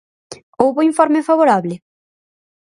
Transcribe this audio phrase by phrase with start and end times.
[0.61, 1.73] Houbo informe favorable?